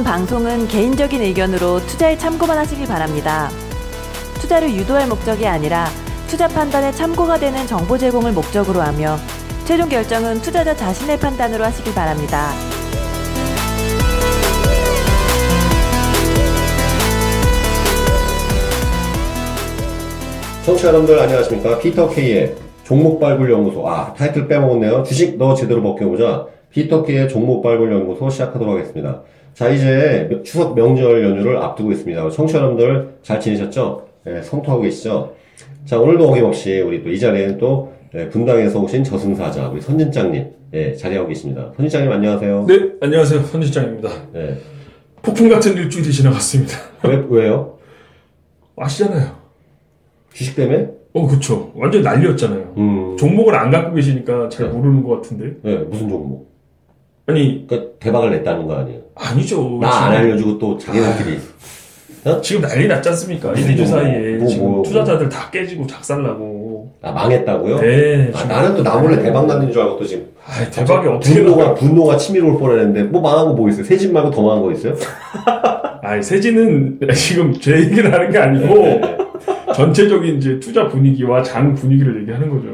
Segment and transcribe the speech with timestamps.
[0.00, 3.50] 본 방송은 개인적인 의견으로 투자에 참고만 하시길 바랍니다.
[4.40, 5.88] 투자를 유도할 목적이 아니라
[6.26, 9.18] 투자 판단에 참고가 되는 정보 제공을 목적으로 하며
[9.66, 12.50] 최종 결정은 투자자 자신의 판단으로 하시길 바랍니다.
[20.64, 21.78] 청취자 여러분들 안녕하십니까?
[21.78, 23.86] 피터 K의 종목 발굴 연구소.
[23.86, 25.02] 아 타이틀 빼먹었네요.
[25.02, 26.46] 주식 너 제대로 벗겨보자.
[26.70, 29.22] 피터 K의 종목 발굴 연구소 시작하도록 하겠습니다
[29.60, 35.34] 자 이제 추석 명절 연휴를 앞두고 있습니다 청취자 여러분들 잘 지내셨죠 네, 성토하고 계시죠
[35.84, 40.94] 자 오늘도 어김없이 우리 또 이 자리에는 또 네, 분당에서 오신 저승사자 우리 선진장님 네,
[40.94, 43.42] 자리하고 계십니다 선진장님 안녕하세요 네, 안녕하세요.
[43.42, 44.08] 선지장입니다.
[44.32, 44.56] 네.
[45.20, 46.78] 폭풍 같은 일주일이 지나갔습니다.
[47.04, 47.76] 왜, 왜요
[48.76, 49.36] 아시잖아요.
[50.32, 51.70] 주식 때문에 어, 그쵸.
[51.74, 52.74] 완전 난리였잖아요.
[52.78, 54.72] 음 종목을 안 갖고 계시니까 잘 네.
[54.72, 55.56] 모르는 것 같은데.
[55.62, 56.48] 네, 무슨 종목
[57.26, 59.78] 아니, 그러니까 대박을 냈다는 거 아니에요 아니죠.
[59.80, 61.38] 나안 지금- 알려주고 또 자기네들이
[62.42, 63.52] 지금 난리 났지 않습니까?
[63.52, 63.86] 1, 2주 종목?
[63.86, 64.36] 사이에.
[64.36, 66.60] 뭐, 지금 뭐, 투자자들 다 깨지고 작살나고.
[67.02, 67.80] 아 망했다고요?
[67.80, 68.30] 네.
[68.34, 71.42] 아, 지금- 나는 또 나 몰래 대박 났는 줄 알고 또 지금 아이, 대박이 어떻게
[71.42, 71.74] 분노가?
[71.74, 73.84] 분노가 치밀어 올 뻔 했는데 뭐 망한 거 뭐 있어요?
[73.84, 74.94] 새 집 말고 더 망한 거 있어요?
[76.02, 79.18] 아이, 세진은 지금 제 얘기를 하는 게 아니고, 네.
[79.74, 82.68] 전체적인 이제 투자 분위기와 장 분위기를 얘기하는 거죠.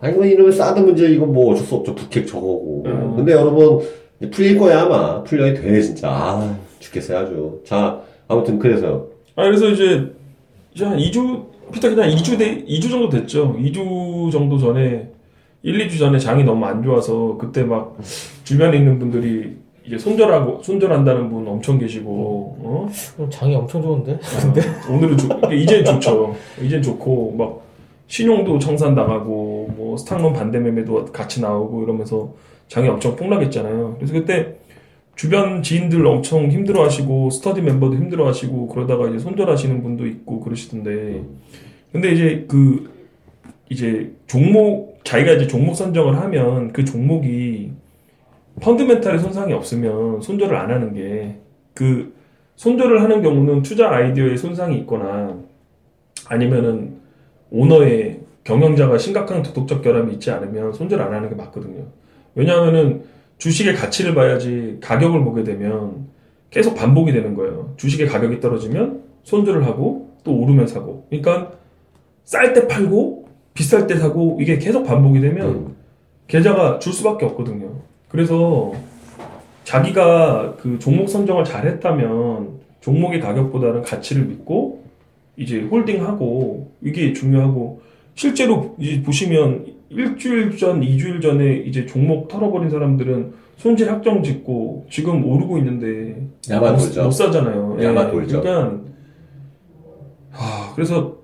[0.00, 2.82] 아니 뭐 이러면 사드 문제 이거 뭐 어쩔 수 없죠 북핵 저거고.
[2.86, 3.12] 음.
[3.16, 3.80] 근데 여러분
[4.30, 7.62] 풀릴 거야 아마 풀려야 돼 진짜 아 죽겠어요 아주.
[7.64, 9.08] 자 아무튼 그래서요.
[9.36, 10.12] 아, 그래서 이제,
[10.74, 13.56] 이제 한 2주, 피터 그냥 2주 돼, 2주 정도 됐죠.
[13.58, 15.10] 2주 정도 전에,
[15.62, 17.96] 1, 2주 전에 장이 너무 안 좋아서, 그때 막,
[18.44, 22.10] 주변에 있는 분들이, 이제 손절하고, 손절한다는 분 엄청 계시고,
[22.60, 22.88] 어?
[23.16, 24.12] 그럼 장이 엄청 좋은데?
[24.12, 26.34] 어, 오늘은 좋, 이제는 좋죠.
[26.62, 27.63] 이젠 좋고, 막,
[28.06, 32.34] 신용도 청산당하고, 뭐, 스탁론 반대 매매도 같이 나오고 이러면서
[32.68, 33.96] 장이 엄청 폭락했잖아요.
[33.96, 34.56] 그래서 그때,
[35.16, 41.22] 주변 지인들 엄청 힘들어하시고 스터디 멤버도 힘들어하시고 그러다가 이제 손절하시는 분도 있고 그러시던데
[41.92, 42.90] 근데 이제 그
[43.70, 47.70] 이제 종목 자기가 이제 종목 선정을 하면 그 종목이
[48.60, 52.14] 펀드멘탈의 손상이 없으면 손절을 안 하는 게 그
[52.56, 55.36] 손절을 하는 경우는 투자 아이디어에 손상이 있거나
[56.28, 56.93] 아니면은
[57.54, 61.84] 오너의 경영자가 심각한 도덕적 결함이 있지 않으면 손절 안 하는 게 맞거든요.
[62.34, 63.04] 왜냐하면은
[63.38, 66.08] 주식의 가치를 봐야지 가격을 보게 되면
[66.50, 67.72] 계속 반복이 되는 거예요.
[67.76, 71.06] 주식의 가격이 떨어지면 손절을 하고 또 오르면 사고.
[71.08, 71.52] 그러니까
[72.24, 75.76] 쌀 때 팔고 비쌀 때 사고 이게 계속 반복이 되면 음.
[76.26, 77.70] 계좌가 줄 수밖에 없거든요.
[78.08, 78.72] 그래서
[79.62, 82.48] 자기가 그 종목 선정을 잘했다면
[82.80, 84.73] 종목의 가격보다는 가치를 믿고
[85.36, 87.80] 이제 홀딩하고 이게 중요하고
[88.14, 95.24] 실제로 이제 보시면 일주일 전, 이주일 전에 이제 종목 털어버린 사람들은 손실 확정 짓고 지금
[95.24, 97.04] 오르고 있는데 못, 돌죠.
[97.04, 97.76] 못 사잖아요.
[97.80, 98.40] 야마 돌죠.
[98.40, 98.80] 그러니까
[100.30, 101.23] 하, 그래서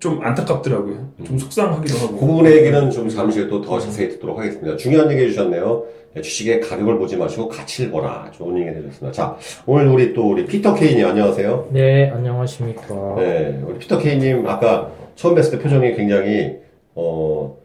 [0.00, 1.08] 좀 안타깝더라고요.
[1.26, 2.16] 좀 속상하기도 하고.
[2.18, 4.76] 그 부분의 얘기는 좀 잠시 후에 또 더 자세히 듣도록 하겠습니다.
[4.76, 5.84] 중요한 얘기 해주셨네요.
[6.14, 8.30] 네, 주식의 가격을 보지 마시고 가치를 보라.
[8.32, 9.12] 좋은 얘기 해주셨습니다.
[9.12, 9.36] 자,
[9.66, 11.68] 오늘 우리 또 우리 피터 케이님 안녕하세요.
[11.72, 13.14] 네, 안녕하십니까.
[13.16, 16.56] 네, 우리 피터 케이님 아까 처음 뵀을 때 표정이 굉장히
[16.94, 17.56] 어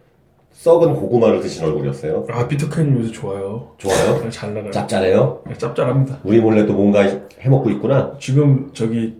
[0.54, 2.26] 썩은 고구마를 드신 얼굴이었어요.
[2.32, 3.70] 아, 비트코인 요새 좋아요.
[3.78, 4.30] 좋아요?
[4.30, 4.72] 잘 나가요.
[4.72, 5.42] 짭짤해요?
[5.48, 6.20] 네, 짭짤합니다.
[6.24, 7.04] 우리 몰래 또 뭔가
[7.40, 8.16] 해먹고 있구나.
[8.20, 9.16] 지금 저기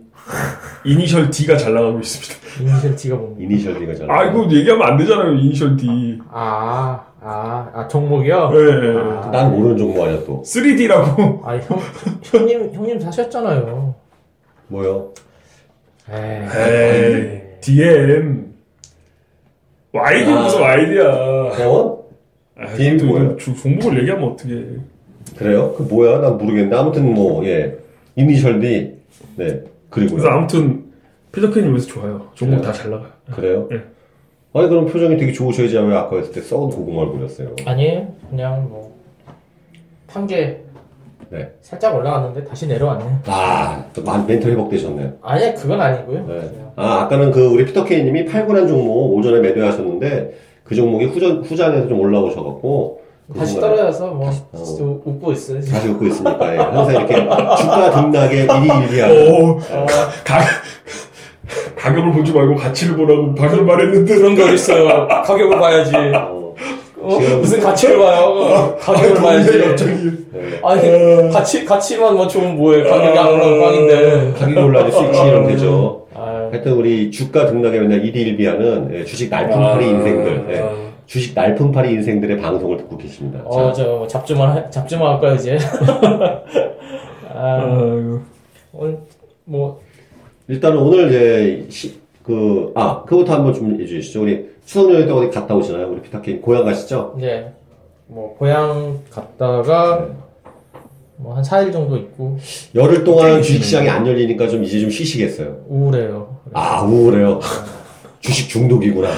[0.84, 2.62] 이니셜 D가 잘 나가고 있습니다.
[2.62, 3.42] 이니셜 D가 뭡니까?
[3.42, 4.10] 이니셜 D가 잘.
[4.10, 5.34] 아, 이거 얘기하면 안 되잖아요.
[5.34, 6.18] 이니셜 D.
[6.30, 8.50] 아, 아, 아, 종목이요?
[8.50, 8.64] 네.
[8.92, 8.98] 네.
[8.98, 10.42] 아, 난 모르는 종목 아니야 또.
[10.42, 11.40] 3D라고.
[11.44, 11.78] 아, 형,
[12.22, 13.94] 형님, 형님 사셨잖아요.
[14.68, 15.12] 뭐요?
[16.10, 16.48] 에이.
[16.54, 18.44] 에이, DM.
[19.92, 20.42] YD 아.
[20.42, 21.56] 무슨 YD야.
[21.56, 21.96] 대원?
[22.58, 22.96] 아, DM?
[23.08, 24.66] 이거 주- 종목을 얘기하면 어떻게
[25.38, 25.72] 그래요?
[25.76, 26.18] 그 뭐야?
[26.20, 27.76] 난 모르겠는데 아무튼 뭐 예.
[28.16, 28.94] 이니셜 D.
[29.36, 29.62] 네.
[29.94, 30.32] 그래서 그리고요.
[30.32, 30.84] 아무튼
[31.72, 32.28] 요새 좋아요.
[32.34, 32.72] 종목 그래요?
[32.72, 33.10] 다잘 나가요.
[33.32, 33.68] 그래요?
[33.70, 33.80] 네.
[34.52, 37.56] 아니 그럼 표정이 되게 좋으셔야지 왜 아까 했을 때 썩은 고구마 얼굴이었어요.
[37.64, 38.08] 아니에요.
[38.28, 38.94] 그냥 뭐,
[40.06, 40.62] 판게
[41.30, 41.52] 네.
[41.60, 43.04] 살짝 올라갔는데 다시 내려왔네.
[43.26, 45.14] 아, 또 멘탈 회복되셨네요.
[45.22, 46.18] 아니, 그건 아니고요.
[46.20, 46.34] 네.
[46.34, 46.72] 그냥.
[46.76, 52.00] 아, 아까는 그 우리 피터 케이님이 팔군한 종목 오전에 매도하셨는데 그 종목이 후전, 후장에서 좀
[52.00, 53.03] 올라오셔갖고 그
[53.38, 54.62] 다시 떨어져서 뭐, 어.
[54.64, 55.60] 진짜 웃고 있어요.
[55.60, 55.74] 지금.
[55.78, 56.58] 다시 웃고 있으니까 예.
[56.60, 59.86] 항상 이렇게 주가 등락에 일희일비하고 오, 어,
[60.24, 60.40] 가,
[61.76, 64.14] 가격을 보지 말고 가치를 보라고 방금 말했는데.
[64.14, 65.08] 그런 게 어딨어요.
[65.08, 65.96] 가격을 봐야지.
[65.96, 66.54] 어,
[67.00, 67.18] 어?
[67.20, 68.76] 지금- 무슨 가치를 봐요?
[68.80, 69.58] 가격을 봐야지.
[69.58, 69.92] 갑자기.
[70.32, 70.60] 네.
[70.62, 72.82] 아니, 가치, 가치만 맞추면 뭐해.
[72.84, 74.32] 가격이 안 올라가면 꽝인데.
[74.38, 76.06] 가격이 올라도 수익이 이러면 되죠.
[76.14, 80.93] 아, 하여튼 우리 주가 등락에 맨날 일희일비하는 예, 주식 날품팔이 인생들 예.
[81.04, 83.40] 아, 주식 날품팔이 인생들의 방송을 듣고 계십니다.
[83.44, 85.58] 어, 자, 저, 잡주만, 하- 잡주만 할까요, 이제?
[87.34, 88.20] 아.
[88.72, 88.98] 오늘
[89.44, 89.80] 뭐
[90.48, 94.22] 일단은 오늘 이제 시, 그, 아, 그부터 한번 좀 해주시죠.
[94.22, 95.90] 우리 추석 연휴 때 어디 갔다 오시나요?
[95.90, 97.14] 우리 피타케인 고향 가시죠?
[97.18, 97.52] 이제
[98.06, 100.08] 뭐 고향 갔다가
[101.16, 102.38] 뭐 한 4일 정도 있고
[102.74, 105.64] 열흘 동안 주식시장이 안 열리니까 좀 이제 좀 쉬시겠어요.
[105.68, 106.36] 우울해요.
[106.52, 107.40] 아, 우울해요.
[108.20, 109.08] 주식 중독이구나.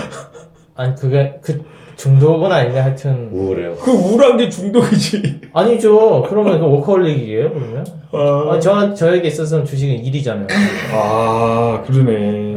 [0.74, 1.64] 아니 그게 그
[1.96, 3.74] 중독은 아닌데 하여튼 우울해요.
[3.76, 5.40] 그 우울한 게 중독이지.
[5.52, 6.22] 아니죠.
[6.28, 7.86] 그러면 그 워커홀릭이에요 그러면?
[8.12, 10.46] 아, 아니, 저 저에게 있어서는 주식은 일이잖아요.
[10.92, 12.56] 아 그러네.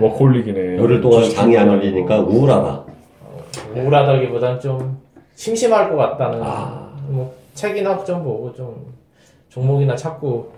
[0.00, 0.78] 워콜릭이네.
[0.78, 2.84] 열흘 동안 장이 안 열리니까 우울하다.
[3.76, 4.98] 우울하다기보단 좀
[5.34, 6.88] 심심할 것 같다는 아.
[7.08, 8.74] 뭐 책이나 좀 보고 좀
[9.50, 10.52] 종목이나 찾고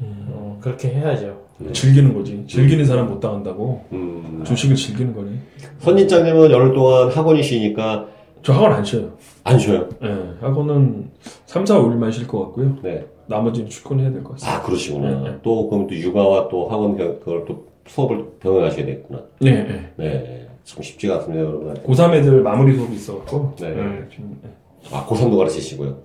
[0.00, 1.44] 어, 그렇게 해야죠.
[1.72, 2.44] 즐기는 거지.
[2.46, 3.84] 즐기는 사람 못 당한다고.
[3.92, 4.42] 음.
[4.46, 5.30] 주식을 즐기는 거네.
[5.78, 8.06] 선진장님은 열흘 동안 학원이 쉬니까
[8.42, 9.12] 저 학원 안 쉬어요.
[9.44, 9.88] 안 쉬어요.
[10.02, 10.08] 예,
[10.40, 11.10] 학원은
[11.46, 12.76] 3, 4, 5일만 쉴 것 같고요.
[12.82, 13.06] 네.
[13.26, 14.58] 나머지는 출근해야 될 것 같습니다.
[14.58, 15.10] 아, 그러시구나.
[15.22, 15.36] 네, 네.
[15.42, 19.20] 또, 그럼 또 육아와 또 학원, 병- 그걸 또 수업을 병행하셔야 되겠구나.
[19.40, 19.90] 네, 네.
[19.96, 20.48] 네.
[20.64, 21.74] 참 쉽지가 않습니다, 여러분.
[21.74, 23.54] 고3 애들 마무리 수업이 있어갖고.
[23.60, 23.68] 네.
[24.12, 24.50] 지금, 네.
[24.92, 25.96] 아, 고3도 가르치시고요.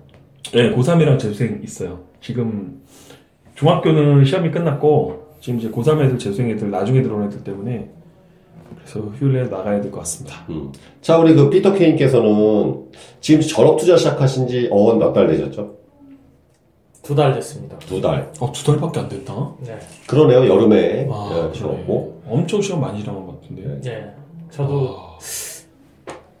[0.52, 2.00] 네, 고3이랑 재수생 있어요.
[2.20, 2.81] 지금
[3.62, 7.88] 중학교는 시험이 끝났고 지금 이제 고3 애들 재수생 애들 나중에 들어온 애들 때문에
[8.74, 10.38] 그래서 휴일에 나가야 될 것 같습니다.
[10.48, 10.72] 음.
[11.00, 12.86] 자, 우리 그 피터 케인께서는
[13.20, 15.76] 지금 전업 투자 시작하신 지 어언 몇달 되셨죠?
[17.04, 17.78] 두 달 됐습니다.
[17.78, 18.32] 두 달.
[18.40, 19.52] 어, 두 달밖에 안 됐다.
[19.64, 19.78] 네.
[20.08, 21.06] 그러네요, 여름에.
[21.06, 22.22] 와, 네, 쉬었고.
[22.28, 23.80] 엄청 시험 많이 지나간 것 같은데.
[23.80, 24.10] 네.
[24.50, 25.18] 저도 아,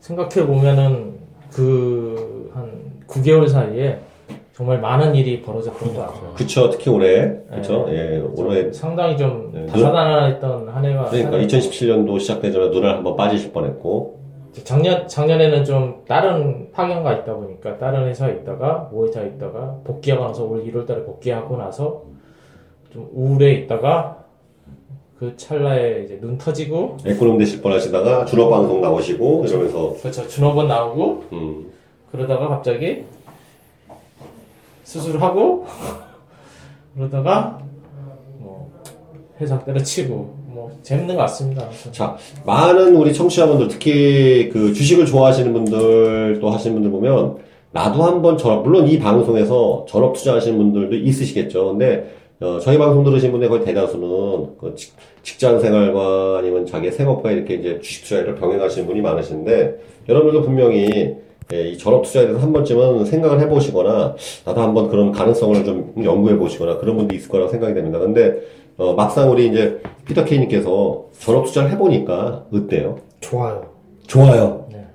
[0.00, 1.18] 생각해 보면은
[1.52, 2.70] 그 한
[3.06, 3.98] 9개월 사이에
[4.62, 6.32] 정말 많은 일이 벌어졌던 것 같아요.
[6.36, 7.32] 그쵸, 특히 올해.
[7.52, 8.72] 그쵸, 예, 올해.
[8.72, 9.66] 상당히 좀 네.
[9.66, 14.20] 다사다난했던 한 해가 그러니까 한 해- 2017년도 시작되자마자 눈알 한번 빠지실 뻔 했고.
[14.62, 20.64] 작년 작년에는 좀 다른 파견가 있다 보니까 다른 회사에 있다가 모회사에 있다가 복귀하고 나서 올
[20.64, 22.02] 1월 달에 복귀하고 나서
[22.92, 24.18] 좀 우울해 있다가
[25.18, 30.68] 그 찰나에 이제 눈 터지고 에코놈 되실 뻔 하시다가 준업 방송 나오시고, 이러면서, 그렇죠 준업원
[30.68, 31.66] 나오고 음,
[32.12, 33.04] 그러다가 갑자기
[34.92, 35.64] 수술하고
[36.94, 37.58] 그러다가
[38.38, 38.70] 뭐
[39.40, 41.66] 회사 때려치고 뭐 재밌는 것 같습니다.
[41.90, 47.38] 자, 많은 우리 청취자분들, 특히 그 주식을 좋아하시는 분들 또 하시는 분들 보면,
[47.70, 51.68] 나도 한번 전업, 물론 이 방송에서 전업 투자하시는 분들도 있으시겠죠.
[51.70, 54.92] 근데, 어, 저희 방송 들으신 분의 거의 대다수는 그 직,
[55.22, 61.14] 직장 생활과 아니면 자기 생업과 이렇게 이제 주식 투자를 병행하시는 분이 많으신데, 여러분들도 분명히
[61.52, 66.36] 예, 이 전업 투자에 대해서 한 번쯤은 생각을 해보시거나, 나도 한번 그런 가능성을 좀 연구해
[66.36, 67.98] 보시거나 그런 분도 있을 거라고 생각이 됩니다.
[67.98, 68.40] 근데,
[68.78, 72.98] 어, 막상 우리 이제 피터 케이님께서 전업 투자를 해보니까 어때요?
[73.20, 73.66] 좋아요.
[74.06, 74.66] 좋아요.
[74.72, 74.86] 네.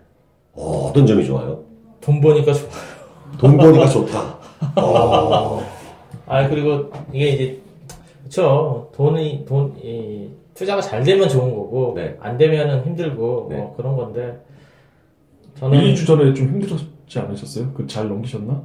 [0.53, 1.59] 어, 어떤 점이 좋아요?
[2.01, 2.69] 돈 버니까 좋아.
[3.39, 4.37] 돈 버니까 좋다.
[4.81, 5.61] 어,
[6.25, 7.59] 아 그리고 이게 이제
[8.23, 12.17] 그쵸 돈이 돈 이 투자가 잘 되면 좋은 거고 네.
[12.19, 13.57] 안 되면은 힘들고 네.
[13.57, 14.39] 뭐 그런 건데
[15.59, 17.73] 저는 1, 2주 전에 좀 힘들었지 않으셨어요?
[17.73, 18.61] 그 잘 넘기셨나?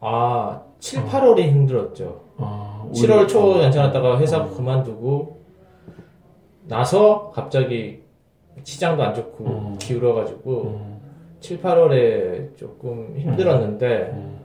[0.00, 2.20] 아 7, 8월이 힘들었죠.
[2.36, 4.48] 아, 7월 초 오히려- 괜찮았다가 회사 어.
[4.50, 5.40] 그만두고
[6.66, 8.00] 나서 갑자기
[8.62, 9.76] 시장도 안 좋고 음.
[9.78, 11.00] 기울어가지고 음,
[11.40, 14.38] 7, 8월에 조금 힘들었는데 음,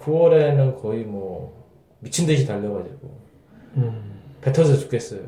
[0.00, 1.64] 9월에는 거의 뭐
[2.00, 3.10] 미친 듯이 달려가지고
[3.76, 4.12] 음.
[4.40, 5.20] 뱉어서 죽겠어요.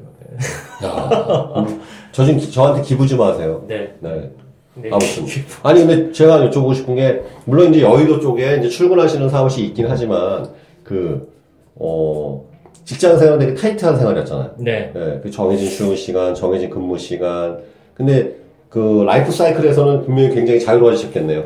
[0.84, 1.80] 야, 음,
[2.12, 3.64] 저 지금 기- 저한테 기부 좀 하세요.
[3.66, 3.94] 네.
[4.00, 4.30] 네.
[4.76, 4.90] 네.
[4.90, 5.24] 아무튼.
[5.62, 10.48] 아니, 근데 제가 여쭤보고 싶은 게, 물론 이제 여의도 쪽에 이제 출근하시는 사무실이 있긴 하지만,
[10.84, 11.32] 그,
[11.74, 12.46] 어,
[12.84, 14.50] 직장 생활은 되게 타이트한 생활이었잖아요.
[14.58, 14.92] 네.
[14.94, 17.58] 네, 그 정해진 출근 시간, 정해진 근무 시간.
[17.94, 18.36] 근데
[18.68, 21.44] 그 라이프 사이클에서는 분명히 굉장히 자유로워지셨겠네요.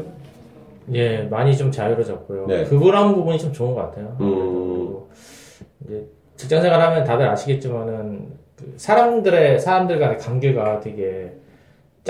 [0.93, 2.47] 예, 많이 좀 자유로워졌고요.
[2.47, 2.65] 네.
[2.65, 4.17] 그거라는 부분이 좀 좋은 것 같아요.
[4.21, 4.97] 음.
[5.87, 6.07] 이제
[6.37, 11.33] 직장 생활하면 다들 아시겠지만은 그 사람들의 사람들 간의 관계가 되게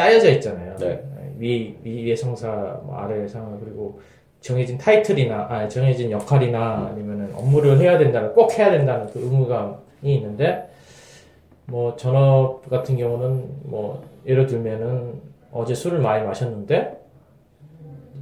[0.00, 0.76] 짜여져 있잖아요.
[0.78, 1.04] 네.
[1.38, 2.49] 위 위의 상사,
[2.85, 4.00] 뭐 아래의 상사 그리고
[4.40, 10.71] 정해진 타이틀이나 아 정해진 역할이나 아니면은 업무를 해야 된다는 꼭 해야 된다는 그 의무감이 있는데
[11.66, 15.21] 뭐 전업 같은 경우는 뭐 예를 들면은
[15.52, 16.99] 어제 술을 많이 마셨는데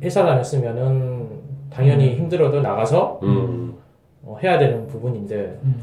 [0.02, 1.28] 회사 다녔으면은
[1.70, 3.76] 당연히 힘들어도 나가서 음.
[4.24, 5.82] 어, 해야 되는 부분인데 음.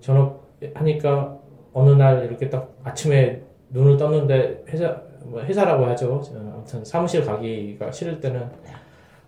[0.00, 1.36] 전업 하니까
[1.72, 6.22] 어느 날 이렇게 딱 아침에 눈을 떴는데 회사 뭐 회사라고 하죠.
[6.34, 8.42] 아무튼 사무실 가기가 싫을 때는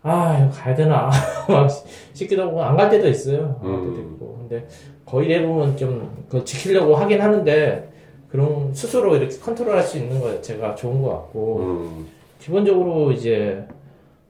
[0.02, 1.10] 아 이거 가야 되나
[1.48, 1.68] 막
[2.12, 3.58] 싶기도 하고 안 갈 때도 있어요.
[3.62, 4.12] 안 갈 때도 음.
[4.14, 4.66] 있고 근데
[5.04, 7.90] 거의 대부분 좀 그걸 지키려고 하긴 하는데
[8.28, 12.06] 그런 스스로 이렇게 컨트롤할 수 있는 거 제가 좋은 것 같고 음.
[12.38, 13.64] 기본적으로 이제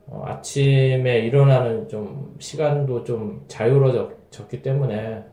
[0.07, 5.25] 어, 아침에 일어나는 좀 시간도 좀 자유로워졌 졌기 때문에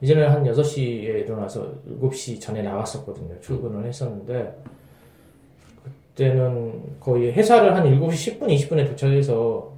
[0.00, 3.40] 이제는 한 6시에 일어나서 7시 전에 나갔었거든요.
[3.40, 4.54] 출근을 했었는데
[6.14, 9.72] 그때는 거의 회사를 한 7시 10분, 20분에 도착해서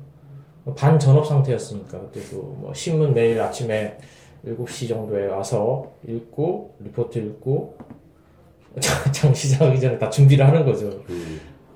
[0.76, 3.96] 반 전업 상태였으니까 그때도 뭐 신문 매일 아침에
[4.44, 7.76] 7시 정도에 와서 읽고 리포트 읽고
[8.80, 10.90] 장- 장시장하기 전에 다 준비를 하는 거죠.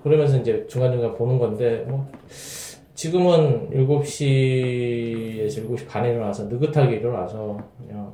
[0.03, 2.07] 그러면서 이제 중간중간 보는 건데 뭐
[2.95, 8.13] 지금은 7시에서 7시 반에 일어나서 느긋하게 일어나서 그냥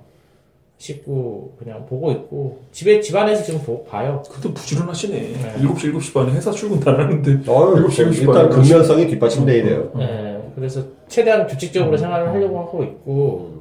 [0.78, 4.22] 씻고 그냥 보고 있고 집에 집안에서 지금 보, 봐요.
[4.28, 5.18] 그것도 부지런하시네.
[5.18, 5.54] 네.
[5.62, 7.50] 7시, 7시 반에 회사 출근 다 하는데.
[7.50, 9.90] 어휴, 일곱 시, 일곱 시 일단 반에 근면성이 뒷받침돼야 돼요.
[9.96, 13.56] 네, 그래서 최대한 규칙적으로 생활을 하려고 하고 있고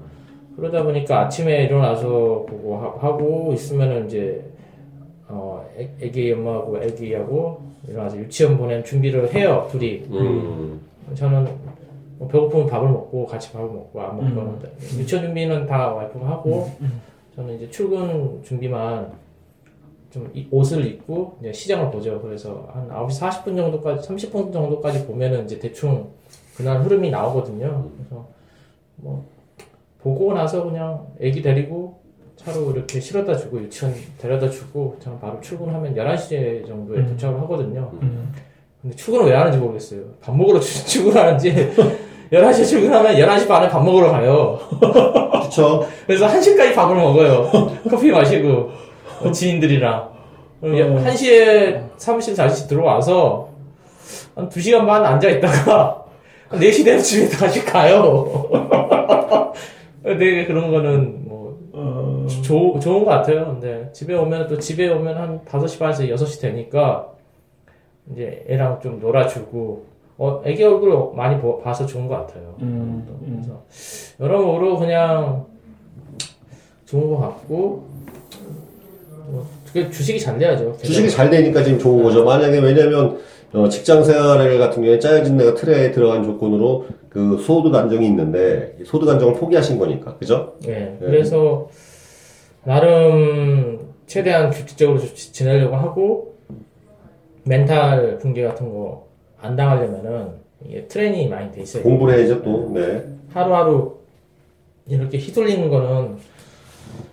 [0.58, 4.44] 그러다 보니까 아침에 일어나서 보고 하- 하고 있으면은 이제
[5.28, 10.80] 어 애- 애기 엄마하고 애기하고 일어나서 유치원 보낸 준비를 해요 둘이 음.
[11.14, 11.48] 저는
[12.18, 14.36] 뭐 배고프면 밥을 먹고 같이 밥을 먹고 안 음.
[14.36, 14.58] 먹거나
[14.98, 16.72] 유치원 준비는 다 와이프가 하고
[17.36, 19.12] 저는 이제 출근 준비만
[20.12, 22.22] 좀 이- 옷을 입고 이제 시장을 보죠.
[22.22, 26.08] 그래서 한 9시 40분 정도까지 30분 정도까지 보면은 이제 대충
[26.56, 27.90] 그날 흐름이 나오거든요.
[27.98, 28.26] 그래서
[28.96, 29.26] 뭐
[30.02, 32.00] 보고 나서 그냥 애기 데리고
[32.38, 37.08] 차로 이렇게 실어다 주고 유치원 데려다 주고 저는 바로 출근하면 11시 정도에 음.
[37.10, 37.90] 도착을 하거든요.
[38.02, 38.32] 음.
[38.82, 40.02] 근데 출근을 왜 하는지 모르겠어요.
[40.22, 41.52] 밥 먹으러 출- 출근하는지
[42.32, 44.60] 11시에 출근하면 11시 반에 밥 먹으러 가요.
[45.44, 45.88] 그쵸?
[46.08, 47.50] 그래서 1시까지 밥을 먹어요.
[47.90, 48.72] 커피 마시고
[49.22, 50.10] 어, 지인들이랑.
[50.62, 50.68] 어.
[50.68, 53.50] 1시에 사무실 다시 들어와서
[54.36, 56.04] 한 2시간 반 앉아있다가
[56.52, 58.50] 4시 되면 집에 다시 가요.
[60.04, 63.46] 되게 그런 거는 뭐 어, 조, 좋은 것 같아요.
[63.46, 67.08] 근데 집에 오면 또 집에 오면 한 5시 반에서 6시 되니까
[68.12, 72.56] 이제 애랑 좀 놀아주고 어, 애기 얼굴 많이 보- 봐서 좋은 것 같아요.
[72.62, 73.42] 음, 음.
[73.44, 73.62] 그래서
[74.20, 75.46] 여러모로 그냥
[76.86, 77.86] 좋은 것 같고
[79.28, 80.78] 뭐, 그 주식이 잘 돼야죠.
[80.82, 82.24] 주식이 잘 되니까 지금 좋은 거죠.
[82.24, 83.20] 만약에 왜냐면
[83.54, 89.10] 어, 직장 생활 같은 경우에 짜여진 내가 틀에 들어간 조건으로 그 소득 안정이 있는데 소득
[89.10, 90.56] 안정을 포기하신 거니까 그죠?
[90.68, 91.70] 예, 그래서
[92.64, 96.36] 나름 최대한 규칙적으로 지- 지내려고 하고
[97.44, 99.05] 멘탈 붕괴 같은 거
[99.46, 100.30] 안 당하려면은
[100.66, 101.84] 이게 트레이닝이 많이 돼 있어요.
[101.84, 102.72] 공부를 해야죠 또.
[102.74, 103.06] 네.
[103.32, 103.96] 하루하루
[104.88, 106.18] 이렇게 휘둘리는 거는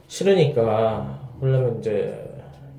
[0.08, 2.14] 싫으니까 그러려면 이제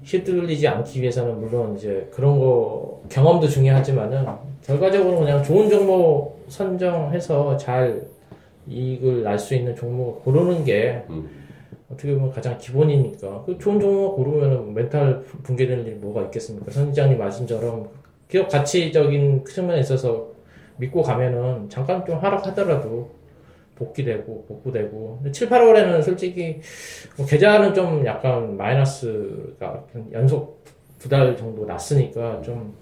[0.03, 4.25] 휘둘리지 않기 위해서는 물론 이제 그런 거 경험도 중요하지만은
[4.65, 8.01] 결과적으로 그냥 좋은 종목 선정해서 잘
[8.67, 11.29] 이익을 날 수 있는 종목을 고르는 게 음.
[11.91, 16.71] 어떻게 보면 가장 기본이니까 그 좋은 종목 고르면 멘탈 붕괴되는 일이 뭐가 있겠습니까?
[16.71, 17.87] 선 시장님 말씀처럼
[18.33, 20.27] 기업 가치적인 측면에 있어서
[20.77, 23.11] 믿고 가면은 잠깐 좀 하락하더라도
[23.75, 26.59] 복귀되고 복구되고 근데 7, 8월에는 솔직히
[27.15, 30.63] 뭐 계좌는 좀 약간 마이너스가 연속
[30.97, 32.73] 두 달 정도 났으니까 좀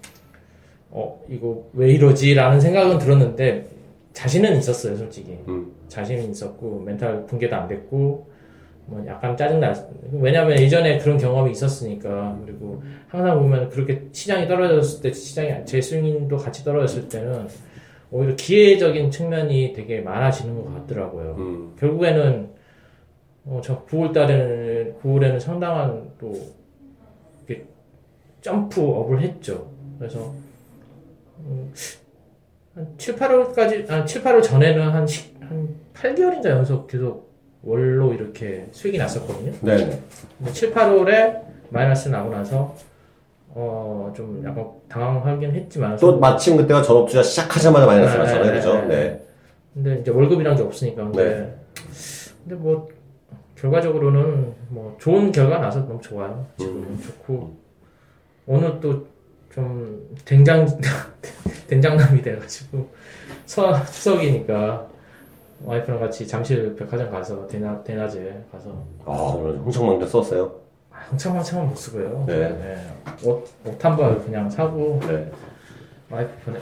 [0.90, 3.66] 어, 이거 왜 이러지라는 생각은 들었는데
[4.14, 5.38] 자신은 있었어요, 솔직히.
[5.48, 5.70] 음.
[5.88, 8.30] 자신은 있었고 멘탈 붕괴도 안 됐고
[8.86, 9.72] 뭐 약간 짜증나
[10.12, 16.64] 왜냐면 예전에 그런 경험이 있었으니까 그리고 항상 보면 그렇게 시장이 떨어졌을 때 시장이 재수익도 같이
[16.64, 17.46] 떨어졌을 때는
[18.10, 21.34] 오히려 기회적인 측면이 되게 많아지는 것 같더라고요.
[21.38, 21.74] 음.
[21.78, 22.50] 결국에는
[23.46, 26.32] 어, 저 9월 달에는 9월에는 상당한 또
[27.46, 27.64] 이렇게
[28.42, 29.70] 점프업을 했죠.
[29.98, 30.34] 그래서
[31.40, 31.72] 음,
[32.74, 37.31] 한 7, 8월까지 아 7, 8월 전에는 한, 시- 한 8개월인가 연속 계속
[37.62, 39.52] 월로 이렇게 수익이 났었거든요.
[39.60, 40.00] 네.
[40.38, 42.74] 근데 7, 8월에 마이너스 나고 나서
[43.48, 48.44] 어, 좀 약간 당황하긴 했지만 또 마침 그때가 전업주가 시작하자마자 마이너스 네, 났잖아요.
[48.44, 48.74] 네, 그죠?
[48.82, 48.86] 네.
[48.88, 49.26] 네.
[49.74, 51.56] 근데 이제 월급이란 게 없으니까 근데
[52.42, 52.88] 근데 뭐
[53.56, 57.56] 결과적으로는 뭐 좋은 결과 나서 너무 좋아요 지금 좋고
[58.46, 59.12] 오늘 또
[59.52, 60.66] 좀 된장
[61.68, 62.88] 된장남이 돼가지고
[63.44, 64.88] 서, 추석이니까
[65.64, 70.52] 와이프랑 같이 잠실 백화점 가서 대낮 대낮에 가서 아, 오늘 흥청망청 썼어요.
[70.90, 72.76] 아, 흥청망청은 못 쓰고요 네.
[73.24, 75.30] 옷 옷 한 벌 그냥 사고 네.
[76.10, 76.60] 와이프 보내,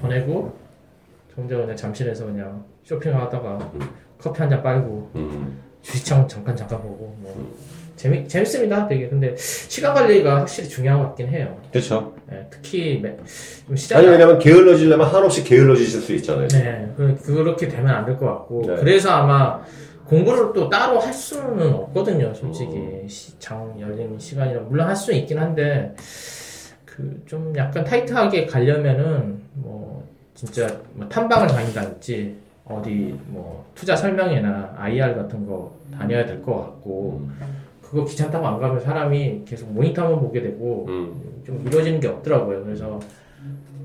[0.00, 0.52] 보내고
[1.34, 3.72] 정재 그냥 잠실에서 그냥 쇼핑하다가
[4.18, 5.60] 커피 한 잔 빨고 음.
[5.82, 7.54] 주시청 잠깐 잠깐 보고 뭐
[7.96, 12.14] 재미 재밌습니다 되게 근데 시간 관리가 확실히 중요한 것 같긴 해요 그렇죠.
[12.32, 13.02] 예, 특히
[13.74, 16.48] 시장 아니 왜냐면 게을러지려면 한없이 게을러지실 수 있잖아요.
[16.48, 18.76] 네 그, 그렇게 되면 안 될 것 같고 네.
[18.76, 19.60] 그래서 아마
[20.06, 23.06] 공부를 또 따로 할 수는 없거든요 솔직히 음.
[23.08, 25.94] 시- 장 열린 시간이라 물론 할수 있긴 한데
[26.84, 35.14] 그 좀 약간 타이트하게 가려면은 뭐 진짜 뭐 탐방을 다닌다든지 어디 뭐 투자 설명회나 IR
[35.14, 37.28] 같은 거 다녀야 될 것 같고
[37.90, 41.42] 그거 귀찮다고 안 가면 사람이 계속 모니터만 보게 되고 음.
[41.44, 42.62] 좀 이루어지는 게 없더라고요.
[42.64, 43.00] 그래서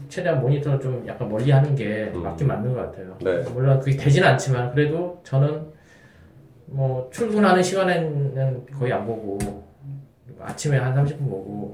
[0.10, 2.22] 최대한 모니터를 좀 약간 멀리 하는 게 음.
[2.22, 3.18] 맞긴 맞는 것 같아요.
[3.22, 3.42] 네.
[3.52, 5.74] 물론 그게 되지는 않지만 그래도 저는
[6.68, 9.40] 뭐 출근하는 시간에는 거의 안 보고
[10.40, 11.74] 아침에 한 30분 보고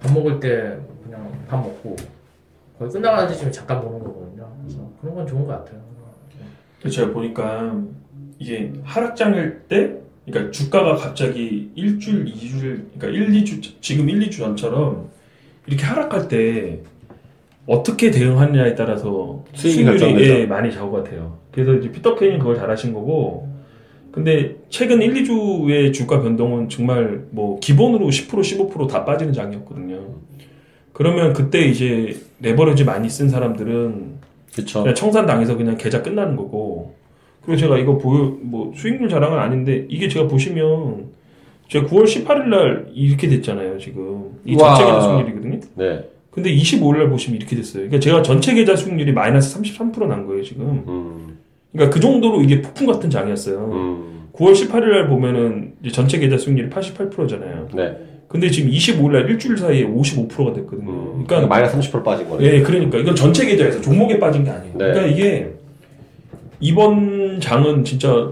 [0.00, 1.96] 밥 먹을 때 그냥 밥 먹고
[2.78, 4.48] 거의 끝나가는 때쯤에 잠깐 보는 거거든요.
[4.62, 5.80] 그래서 그런 건 좋은 것 같아요.
[6.88, 7.76] 제가 보니까
[8.38, 15.08] 이게 하락장일 때, 그러니까 주가가 갑자기 일주일, 이주일, 그러니까 1, 2주, 지금 1, 2주 전처럼
[15.66, 16.80] 이렇게 하락할 때
[17.66, 20.28] 어떻게 대응하느냐에 따라서 수익률이.
[20.28, 21.38] 예, 많이 좌우가 돼요.
[21.52, 23.48] 그래서 이제 피터 케인은 그걸 잘하신 거고,
[24.10, 30.00] 근데 최근 1, 2주의 주가 변동은 정말 뭐 기본으로 10% 15%다 빠지는 장이었거든요.
[30.92, 34.18] 그러면 그때 이제 레버리지 많이 쓴 사람들은
[34.54, 34.80] 그쵸.
[34.80, 36.97] 그냥 청산 당해서 그냥 계좌 끝나는 거고.
[37.48, 41.06] 그리고 제가 이거 보여, 뭐, 수익률 자랑은 아닌데, 이게 제가 보시면,
[41.68, 44.32] 제가 9월 18일 날 이렇게 됐잖아요, 지금.
[44.44, 44.74] 이 와.
[44.74, 45.60] 전체 계좌 수익률이거든요.
[45.76, 46.04] 네.
[46.30, 47.84] 근데 25일 날 보시면 이렇게 됐어요.
[47.84, 50.84] 그러니까 제가 전체 계좌 수익률이 마이너스 33%난 거예요, 지금.
[50.86, 51.38] 음.
[51.72, 53.58] 그러니까 그 정도로 이게 폭풍 같은 장이었어요.
[53.72, 54.28] 음.
[54.34, 57.68] 9월 18일 날 보면은 이제 전체 계좌 수익률이 88%잖아요.
[57.74, 57.96] 네.
[58.28, 60.90] 근데 지금 25일 날 일주일 사이에 55%가 됐거든요.
[60.90, 61.24] 음.
[61.26, 62.44] 그러니까 마이너스 30% 빠진 거네.
[62.44, 64.72] 예, 그러니까 이건 전체 계좌에서 종목에 빠진 게 아니에요.
[64.76, 64.84] 네.
[64.92, 65.57] 그러니까 이게
[66.60, 68.30] 이번 장은 진짜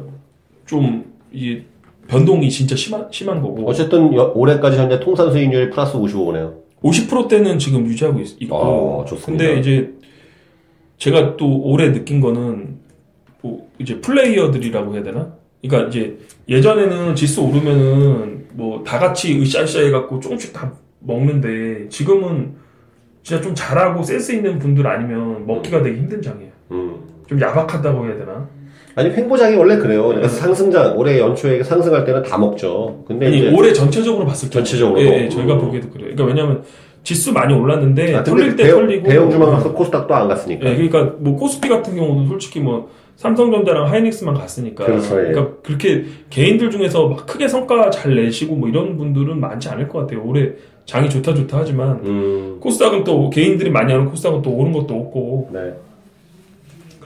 [0.66, 1.64] 좀 이게
[2.08, 6.54] 변동이 진짜 심한 심한 거고 어쨌든 여- 올해까지 현재 통산 수익률이 플러스 55네요.
[6.82, 9.44] 50%대는 지금 유지하고 있, 있고 어, 좋습니다.
[9.44, 9.92] 근데 이제
[10.98, 12.76] 제가 또 올해 느낀 거는
[13.42, 15.34] 뭐 이제 플레이어들이라고 해야 되나?
[15.62, 16.18] 그러니까 이제
[16.48, 22.54] 예전에는 지수 오르면은 뭐 다 같이 으쌰으쌰 해갖고 조금씩 다 먹는데 지금은
[23.22, 26.50] 진짜 좀 잘하고 센스 있는 분들 아니면 먹기가 되게 힘든 장이에요.
[26.70, 27.00] 음.
[27.26, 28.48] 좀 야박하다고 해야 되나?
[28.94, 30.08] 아니 횡보장이 원래 그래요.
[30.08, 33.04] 그래서 상승장 올해 연초에 상승할 때는 다 먹죠.
[33.06, 35.02] 근데 아니 이제 올해 전체적으로 봤을 때 전체적으로도?
[35.02, 35.60] 예, 예, 저희가 음.
[35.60, 36.14] 보기에도 그래요.
[36.14, 36.62] 그러니까 왜냐하면
[37.02, 40.70] 지수 많이 올랐는데 아, 털릴 때 대형, 털리고 대형 주만 가서 코스닥도 안 갔으니까.
[40.70, 45.28] 예, 그러니까 뭐 코스피 같은 경우는 솔직히 뭐 삼성전자랑 하이닉스만 갔으니까 그렇죠, 예.
[45.28, 50.00] 그러니까 그렇게 개인들 중에서 막 크게 성과 잘 내시고 뭐 이런 분들은 많지 않을 것
[50.00, 50.22] 같아요.
[50.24, 50.52] 올해
[50.86, 52.56] 장이 좋다 좋다 하지만 음.
[52.60, 55.74] 코스닥은 또 개인들이 많이 하는 코스닥은 또 오른 것도 없고 네.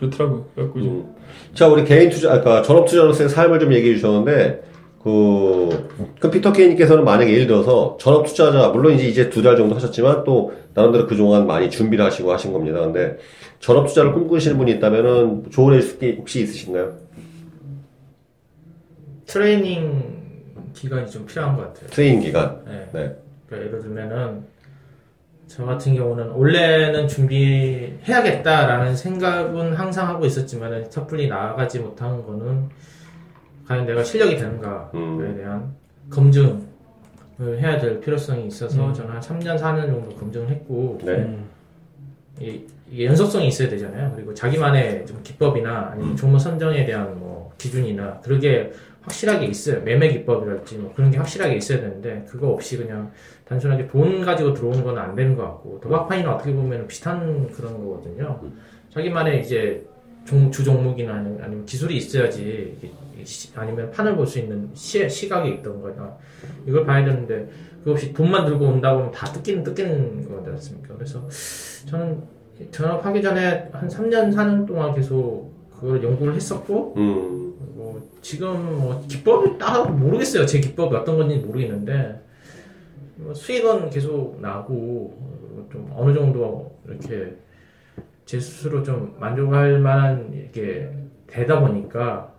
[0.01, 0.47] 그렇더라고요.
[0.55, 1.15] 그래갖고 이제 음.
[1.55, 4.63] 자, 우리 개인 투자, 아까 전업 투자로서의 삶을 좀 얘기해 주셨는데,
[5.03, 9.75] 그, 그 피터 케이님께서는 만약에 예를 들어서 전업 투자자, 물론 이제 이제 두 달 정도
[9.75, 12.81] 하셨지만 또 나름대로 그동안 많이 준비를 하시고 하신 겁니다.
[12.81, 13.17] 근데
[13.61, 16.93] 전업 투자를 꿈꾸시는 분이 있다면은 조언해 주실 게 혹시 있으신가요?
[19.27, 20.21] 트레이닝
[20.75, 21.89] 기간이 좀 필요한 것 같아요.
[21.91, 22.63] 트레이닝 기간.
[22.67, 22.87] 네.
[22.93, 23.17] 네.
[23.49, 24.45] 그러니까 예를 들면은
[25.51, 32.69] 저 같은 경우는 원래는 준비해야겠다라는 생각은 항상 하고 있었지만은 섣불리 나아가지 못한 거는
[33.67, 35.35] 과연 내가 실력이 되는가에 음.
[35.37, 35.75] 대한
[36.09, 36.61] 검증을
[37.59, 38.95] 해야 될 필요성이 있어서 음.
[38.95, 41.13] 저는 한 3년 4년 정도 검증을 했고 네.
[41.15, 41.49] 음,
[42.39, 44.13] 이- 이게 연속성이 있어야 되잖아요.
[44.15, 48.71] 그리고 자기만의 좀 기법이나 아니면 종목 선정에 대한 뭐 기준이나 그런 게
[49.11, 49.83] 확실하게 있어요.
[49.83, 53.11] 매매 기법이랄지 뭐 그런 게 확실하게 있어야 되는데 그거 없이 그냥
[53.47, 58.41] 단순하게 돈 가지고 들어오는 건 안 되는 것 같고 도박판이나 어떻게 보면 비슷한 그런 거거든요.
[58.95, 59.85] 자기만의 이제
[60.25, 62.77] 종, 주 종목이나 아니면, 아니면 기술이 있어야지
[63.25, 66.17] 시- 아니면 판을 볼 수 있는 시, 시각이 있던거나
[66.67, 67.49] 이걸 봐야 되는데
[67.81, 70.95] 그거 없이 돈만 들고 온다고 하면 다 뜯기는 뜯기는 거지 않습니까?
[70.95, 71.27] 그래서
[71.87, 72.23] 저는
[72.71, 75.50] 전업하기 전에 한 3년 4년 동안 계속
[75.81, 77.55] 그걸 연구를 했었고 음.
[77.75, 80.45] 뭐 지금 뭐 기법이 딱 모르겠어요.
[80.45, 82.21] 제 기법이 어떤 건지 모르겠는데
[83.17, 87.37] 뭐 수익은 계속 나고 어, 좀 어느 정도 이렇게
[88.27, 90.91] 제 스스로 좀 만족할 만한 이렇게
[91.27, 92.33] 되다 보니까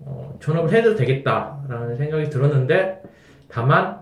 [0.00, 3.02] 어, 전업을 해도 되겠다라는 생각이 들었는데
[3.48, 3.99] 다만 어,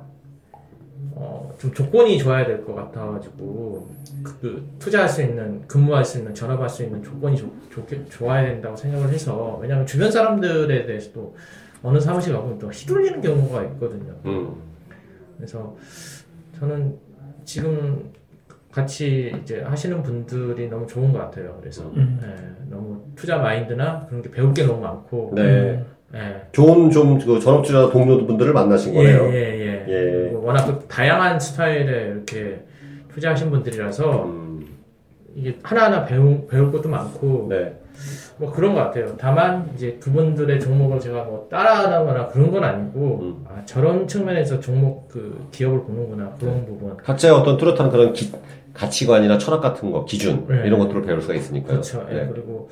[1.59, 3.89] 좀 조건이 좋아야 될 것 같아가지고
[4.23, 8.45] 그, 그 투자할 수 있는 근무할 수 있는 전업할 수 있는 조건이 좋, 좋게 좋아야
[8.47, 11.35] 된다고 생각을 해서 왜냐하면 주변 사람들에 대해서도
[11.83, 14.15] 어느 사무실 가보면 또 휘둘리는 경우가 있거든요.
[14.25, 14.55] 음.
[15.37, 15.77] 그래서
[16.59, 16.97] 저는
[17.45, 18.13] 지금
[18.71, 21.57] 같이 이제 하시는 분들이 너무 좋은 것 같아요.
[21.61, 22.21] 그래서 음.
[22.23, 25.85] 예, 너무 투자 마인드나 그런 게 배울 게 너무 많고 네.
[26.15, 29.25] 예, 좋은 좀 그 전업 투자 동료분들을 만나신 거네요.
[29.29, 29.85] 예, 예, 예.
[29.89, 30.11] 예.
[30.31, 32.65] 그리고 워낙 또 다양한 스타일의 이렇게
[33.13, 34.67] 투자하신 분들이라서 음.
[35.35, 37.79] 이게 하나하나 배우, 배울 것도 많고 네.
[38.39, 39.15] 뭐 그런 것 같아요.
[39.19, 43.45] 다만 이제 그분들의 종목을 제가 뭐 따라하거나 그런 건 아니고 음.
[43.49, 46.97] 아, 저런 측면에서 종목 그 기업을 보는구나 그런 부분.
[46.97, 48.33] 각자의 어떤 뚜렷한 그런 기-
[48.73, 50.63] 가치관이나 철학 같은 거, 기준 네.
[50.65, 51.73] 이런 것들을 배울 수가 있으니까요.
[51.73, 52.07] 그렇죠.
[52.11, 52.29] 예, 네.
[52.33, 52.71] 그리고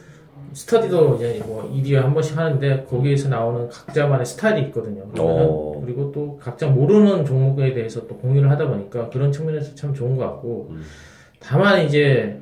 [0.56, 5.02] 스터디도 이제 뭐 1위에 한 번씩 하는데 거기에서 나오는 각자만의 스타일이 있거든요.
[5.18, 5.82] 어.
[5.84, 10.24] 그리고 또 각자 모르는 종목에 대해서 또 공유를 하다 보니까 그런 측면에서 참 좋은 것
[10.24, 10.82] 같고 음.
[11.40, 12.40] 다만 이제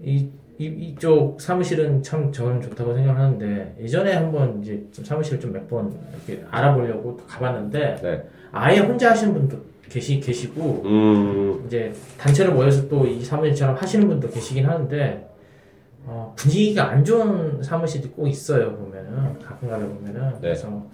[0.00, 5.66] 이, 이 이쪽 사무실은 참 저는 좋다고 생각하는데 예전에 한번 이제 좀 사무실 좀 몇
[5.68, 5.92] 번
[6.26, 8.22] 이렇게 알아보려고 또 가봤는데 네.
[8.52, 9.58] 아예 혼자 하시는 분도
[9.90, 15.28] 계시 계시고 음, 이제 단체로 모여서 또 이 사무실처럼 하시는 분도 계시긴 하는데
[16.06, 20.38] 어, 분위기가 안 좋은 사무실이 꼭 있어요 보면은 가끔 가다 보면은 네.
[20.40, 20.86] 그래서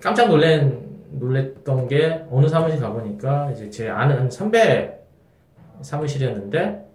[0.00, 4.98] 깜짝 놀란 놀랬던 게 어느 사무실 가보니까 이제 제 아는 선배
[5.80, 6.86] 사무실이었는데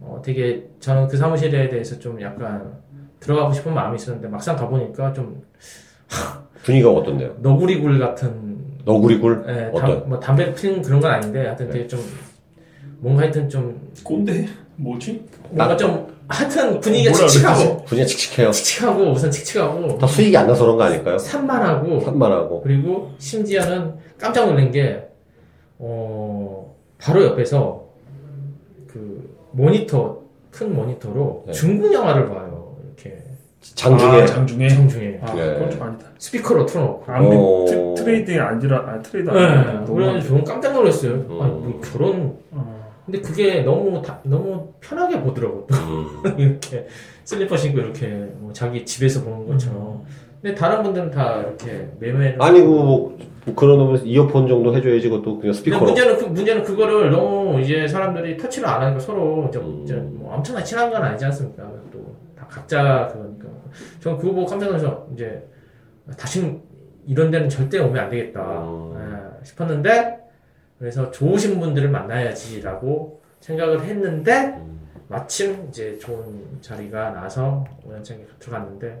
[0.00, 2.72] 어, 되게 저는 그 사무실에 대해서 좀 약간
[3.20, 5.42] 들어가고 싶은 마음이 있었는데 막상 가보니까 좀
[6.62, 7.36] 분위기가 어떤데요?
[7.40, 8.52] 너구리굴 같은
[8.84, 9.44] 너구리굴?
[9.48, 9.90] 예, 어떤?
[9.90, 10.00] 네.
[10.00, 12.00] 담, 뭐 담배 피는 그런 건 아닌데 하여튼 되게 좀
[12.98, 14.46] 뭔가 하여튼 좀 꼰대?
[14.76, 15.24] 뭐지?
[15.50, 18.50] 뭔가 좀 하여튼 분위기가 뭐라 칙칙하고 분위기가 칙칙해요.
[18.50, 21.18] 칙칙하고 우선 칙칙하고 다 수익이 안 나서 그런 거 아닐까요?
[21.18, 22.62] 산만하고 산만하고.
[22.62, 25.06] 그리고 심지어는 깜짝 놀란 게
[25.78, 27.84] 어, 바로 옆에서
[28.86, 31.52] 그 모니터 큰 모니터로 네.
[31.52, 33.18] 중국 영화를 봐요 이렇게
[33.60, 34.22] 장중에.
[34.22, 34.68] 아, 장중에?
[34.68, 35.54] 장중에 아, 네.
[35.54, 36.06] 그건 좀 아니다.
[36.18, 37.64] 스피커로 틀어놓고 아무리 어.
[37.68, 39.84] 트, trading이 아니라, 아, 트레이드 네, 아니라.
[39.84, 41.38] 그래가지고 저는 깜짝 놀랐어요 음.
[41.42, 42.71] 아니 뭐 저런 어.
[43.04, 46.22] 근데 그게 너무 다, 너무 편하게 보더라고 음.
[46.38, 46.86] 이렇게
[47.24, 48.06] 슬리퍼 신고 이렇게
[48.38, 50.04] 뭐 자기 집에서 보는 것처럼.
[50.40, 52.42] 근데 다른 분들은 다 이렇게 매매를.
[52.42, 53.18] 아니고, 뭐,
[53.54, 55.84] 그런 놈은 이어폰 정도 해줘야지, 그것도 그냥 스피커로.
[55.84, 59.82] 문제는 그 문제는 그거를 너무 이제 사람들이 터치를 안 하니까 서로 이제, 음.
[59.84, 61.62] 이제 뭐 엄청나게 친한 건 아니지 않습니까?
[61.92, 63.48] 또 다 각자 그러니까.
[64.00, 65.42] 저는 그거 보고 깜짝 놀라서 이제
[66.18, 66.60] 다시는
[67.06, 68.94] 이런 데는 절대 오면 안 되겠다 음.
[69.40, 70.18] 예, 싶었는데
[70.82, 74.80] 그래서 좋으신 분들을 만나야지라고 생각을 했는데 음.
[75.06, 79.00] 마침 이제 좋은 자리가 나서 우연찮게 들어갔는데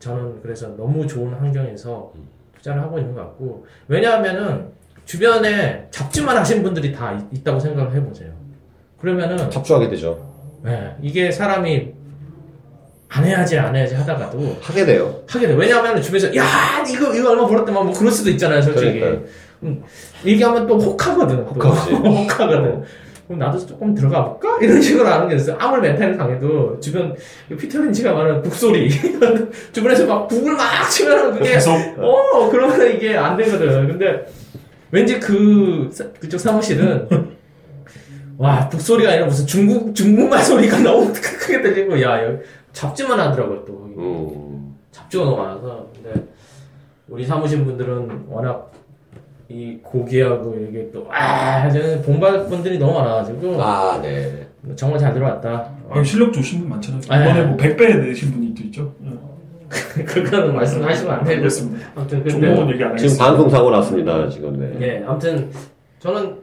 [0.00, 2.12] 저는 그래서 너무 좋은 환경에서
[2.58, 4.66] 투자를 하고 있는 것 같고 왜냐하면은
[5.06, 8.30] 주변에 잡지만 하신 분들이 다 있- 있다고 생각을 해보세요.
[9.00, 10.30] 그러면은 탑주하게 되죠.
[10.62, 11.94] 네, 이게 사람이
[13.08, 15.22] 안 해야지 안 해야지 하다가도 하게 돼요.
[15.26, 15.54] 하게 돼.
[15.54, 16.44] 왜냐하면 주변에서 야
[16.86, 19.00] 이거 이거 얼마 벌었더만 뭐 그럴 수도 있잖아요, 솔직히.
[19.00, 19.47] 그러니까요.
[19.62, 19.82] 음,
[20.24, 21.44] 얘기하면 또 혹하거든.
[21.44, 21.50] 또.
[21.52, 21.92] 혹하지.
[21.94, 22.82] 혹하거든.
[23.26, 24.56] 그럼 나도 조금 들어가 볼까?
[24.62, 25.56] 이런 식으로 하는 게 있어요.
[25.60, 27.14] 아무리 멘탈이 강해도 주변
[27.58, 28.88] 피터 린치가 말하는 북소리
[29.72, 31.72] 주변에서 막 북을 막 치면 그게 계속.
[31.98, 33.86] 어 그러면 이게 안 되거든.
[33.88, 34.24] 근데
[34.90, 37.06] 왠지 그 사- 그쪽 사무실은
[38.38, 42.38] 와 북소리가 아니라 무슨 중국 중국말 소리가 너무 크게 들리고 야 여기
[42.72, 43.72] 잡지만 하더라고 또.
[43.98, 44.74] 음.
[44.90, 46.26] 잡지가 너무 많아서 근데
[47.08, 48.70] 우리 사무실 분들은 워낙
[49.50, 54.46] 이 고기하고 이게 또아 저는 본받을 분들이 너무 많아가지고 아, 네.
[54.76, 55.70] 정말 잘 들어왔다.
[55.90, 57.00] 아, 실력 좋으신 분 많잖아요.
[57.08, 57.46] 아, 이번에 아.
[57.46, 58.94] 뭐 100배 내신 분이 또 있죠.
[60.06, 61.88] 그거는 말씀하시면 안 되고 알겠습니다.
[61.94, 63.16] 아무튼 근데 얘기 안 지금.
[63.18, 64.58] 방송 사고 났습니다, 지금.
[64.58, 64.86] 네.
[64.86, 65.50] 예, 아무튼
[65.98, 66.36] 저는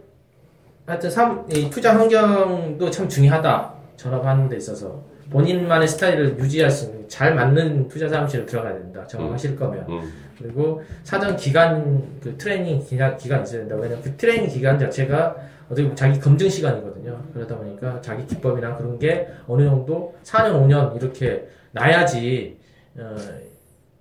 [0.86, 3.74] 하여튼 삼, 이 투자 환경도 참 중요하다.
[3.98, 9.06] 전업하는 데 있어서 본인만의 스타일을 유지할 수 있는 잘 맞는 투자 사무실에 들어가야 된다.
[9.08, 10.14] 전업하실 거면 음.
[10.38, 13.76] 그리고 사전 기간 그 트레이닝 기간 기간 있어야 된다.
[13.76, 15.36] 왜냐면 그 트레이닝 기간 자체가
[15.66, 17.20] 어떻게 보면 자기 검증 시간이거든요.
[17.34, 22.58] 그러다 보니까 자기 기법이나 그런 게 어느 정도 4년 5년 이렇게 나야지
[22.98, 23.16] 어,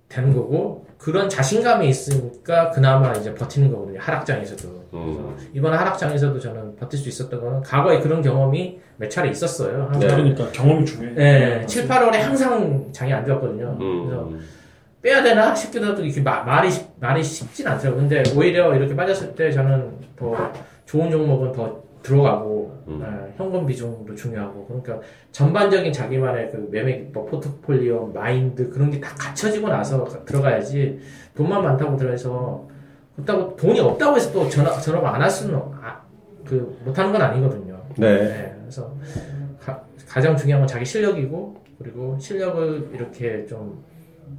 [0.07, 3.99] 되는 거고 그런 자신감이 있으니까 그나마 이제 버티는 거거든요.
[4.01, 4.85] 하락장에서도.
[4.93, 5.35] 음.
[5.53, 9.89] 이번 하락장에서도 저는 버틸 수 있었던 거는 과거에 그런 경험이 몇 차례 있었어요.
[9.91, 9.99] 항상.
[10.09, 11.13] 그러니까 경험이 중요해.
[11.13, 13.77] 네, 7, 8월에 항상 장이 안 좋았거든요.
[13.77, 14.39] 그래서 음.
[15.01, 18.01] 빼야 되나 싶기도 하고 이렇게 마- 말이 쉽- 말이 쉽진 않더라고요.
[18.07, 20.51] 근데 오히려 이렇게 빠졌을 때 저는 더
[20.85, 23.01] 좋은 종목은 더 들어가고 음.
[23.03, 24.99] 예, 현금 비중도 중요하고 그러니까
[25.31, 30.99] 전반적인 자기만의 그 매매 기법, 포트폴리오, 마인드 그런 게 다 갖춰지고 나서 가- 들어가야지
[31.35, 32.67] 돈만 많다고 들어서
[33.15, 36.01] 그렇다고 돈이 없다고 해서 또 전업 전업 안 할 수는 아,
[36.45, 37.81] 그 못하는 건 아니거든요.
[37.97, 38.17] 네.
[38.23, 38.93] 네, 그래서
[39.59, 43.83] 가, 가장 중요한 건 자기 실력이고 그리고 실력을 이렇게 좀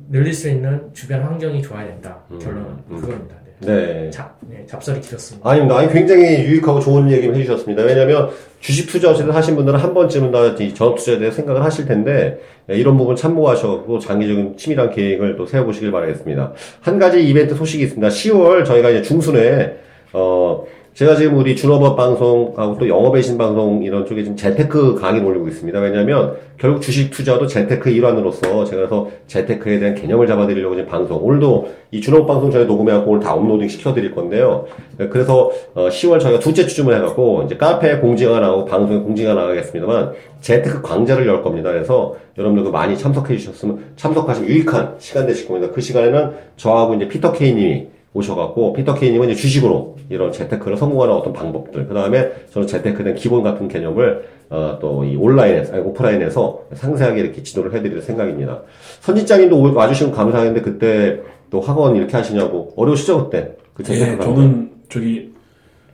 [0.09, 2.21] 늘릴 수 있는 주변 환경이 좋아야 된다.
[2.31, 3.01] 음, 결론은 음.
[3.01, 3.35] 그겁니다.
[3.61, 3.75] 네.
[3.75, 4.11] 네.
[4.11, 5.49] 잡, 네, 잡설이 길었습니다.
[5.49, 5.79] 아닙니다.
[5.79, 7.83] 아니, 굉장히 유익하고 좋은 얘기를 해주셨습니다.
[7.85, 11.87] 왜냐면 주식 투자 어쨌든 하신 분들은 한 번쯤은 다 이 전업 투자에 대해 생각을 하실
[11.87, 12.39] 텐데,
[12.71, 16.53] 예, 이런 부분 참고하셔서 장기적인 치밀한 계획을 또 세워보시길 바라겠습니다.
[16.81, 18.09] 한 가지 이벤트 소식이 있습니다.
[18.09, 19.77] 10월 저희가 이제 중순에,
[20.13, 20.65] 어,
[20.97, 25.79] 제가 지금 우리 준업업 방송하고 또 영업외신 방송 이런 쪽에 지금 재테크 강의를 올리고 있습니다.
[25.79, 31.71] 왜냐하면 결국 주식 투자도 재테크 일환으로서 제가 그래서 재테크에 대한 개념을 잡아드리려고 지금 방송 오늘도
[31.91, 34.65] 이 준업업 방송 저희 녹음해갖고 오늘 다 uploading 시켜드릴 건데요.
[35.11, 40.81] 그래서 어, 10월 저희가 두째 주쯤을 해갖고 이제 카페에 공지가 나오고 방송에 공지가 나가겠습니다만 재테크
[40.81, 41.73] 강좌를 열 겁니다.
[41.73, 45.71] 그래서 여러분들 그 많이 참석해 주셨으면 참석하시면 유익한 시간 되실 겁니다.
[45.75, 51.15] 그 시간에는 저하고 이제 피터 케이 님이 오셔갖고 피터 케이님은 이제 주식으로 이런 재테크를 성공하는
[51.15, 55.83] 어떤 방법들 그 다음에 저는 재테크에 대한 기본 같은 개념을 어, 또 이 온라인에서 아니
[55.83, 58.63] 오프라인에서 상세하게 이렇게 지도를 해드릴 생각입니다.
[59.01, 64.25] 선지장님도 오- 와주시면 감사했는데 그때 또 학원 이렇게 하시냐고 어려우시죠 그때 그 재테크 예?
[64.25, 65.33] 저는 저기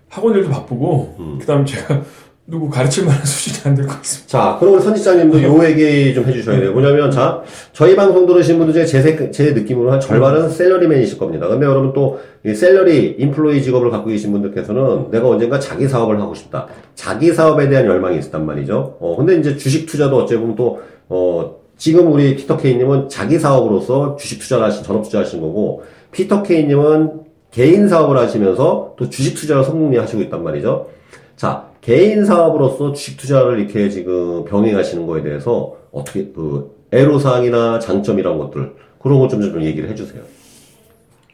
[0.09, 1.39] 학원 일도 바쁘고 음.
[1.41, 2.03] 그다음 제가
[2.45, 4.27] 누구 가르칠 만한 수준이 안 될 것 같습니다.
[4.29, 6.73] 자, 그럼 우리 선지장님도 요 얘기 좀 해주셔야 돼요.
[6.73, 7.41] 뭐냐면, 자,
[7.73, 11.47] 저희 방송 들으신 분들 중에 제, 세- 제 느낌으로 한 절반은 셀러리맨이실 겁니다.
[11.47, 16.35] 근데 여러분 또, 이 셀러리, 인플로이 직업을 갖고 계신 분들께서는 내가 언젠가 자기 사업을 하고
[16.35, 16.67] 싶다.
[16.97, 18.97] 자기 사업에 대한 열망이 있었단 말이죠.
[18.99, 24.17] 어, 근데 이제 주식 투자도 어찌 보면 또, 어, 지금 우리 피터 케이님은 자기 사업으로서
[24.17, 27.21] 주식 투자를 하신, 전업 투자 하신 거고, 피터 케이님은
[27.53, 30.89] 개인 사업을 하시면서 또 주식 투자를 성공리 하시고 있단 말이죠.
[31.37, 38.39] 자, 개인 사업으로서 주식 투자를 이렇게 지금 병행하시는 거에 대해서 어떻게 그 애로사항이나 장점 이런
[38.39, 40.23] 것들 그런 것좀좀 얘기를 해주세요.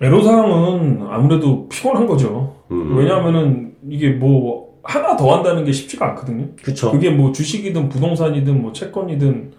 [0.00, 2.56] 애로사항은 아무래도 피곤한 거죠.
[2.70, 2.96] 음.
[2.96, 6.46] 왜냐하면은 이게 뭐 하나 더 한다는 게 쉽지가 않거든요.
[6.62, 6.92] 그쵸?
[6.92, 9.52] 그게 뭐 주식이든 부동산이든 뭐 채권이든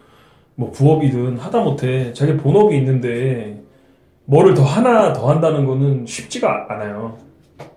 [0.55, 3.61] 뭐 부업이든 하다못해 자기 본업이 있는데
[4.25, 7.17] 뭐를 더 하나 더 한다는 거는 쉽지가 않아요.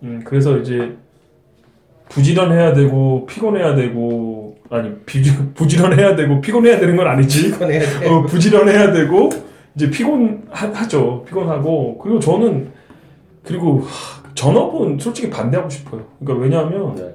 [0.03, 0.97] 음, 그래서 이제
[2.15, 7.49] 부지런해야 되고 피곤해야 되고 아니 비주, 부지런해야 되고 피곤해야 되는 건 아니지.
[7.49, 8.09] 이건 해야 돼.
[8.09, 9.31] 어, 부지런해야 되고
[9.75, 11.25] 이제 피곤하죠.
[11.27, 12.71] 피곤하고 그리고 저는
[13.45, 16.07] 그리고 하, 전업은 솔직히 반대하고 싶어요.
[16.21, 17.15] 그러니까 왜냐하면 네.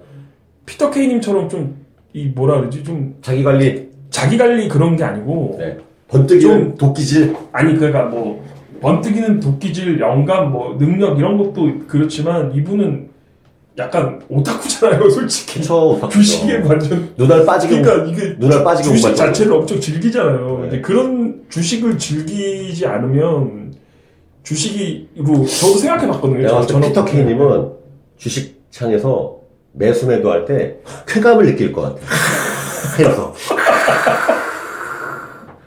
[0.65, 5.77] 피터 케이님처럼 좀 이 뭐라 그러지 좀 자기 관리, 자기 관리 그런 게 아니고 네.
[6.07, 7.35] 번뜩이는 도끼질.
[7.51, 8.43] 아니 그러니까 뭐
[8.81, 13.09] 번뜩이는 도끼질 영감 뭐 능력 이런 것도 그렇지만 이분은
[13.77, 17.81] 약간 오타쿠잖아요 솔직히 그쵸, 주식에 완전 눈알 빠지게.
[17.81, 19.15] 그러니까 이게 눈알 빠지게 주식.
[19.15, 20.59] 자체를 엄청 즐기잖아요.
[20.63, 20.67] 네.
[20.67, 23.75] 이제 그런 주식을 즐기지 않으면
[24.43, 26.61] 주식이로 저도 생각해봤거든요.
[26.61, 27.69] 때 저는 피터 케이님은
[28.17, 29.37] 주식 창에서
[29.73, 32.01] 매수 매도할 때 쾌감을 느낄 것 같아.
[32.97, 33.35] 해서.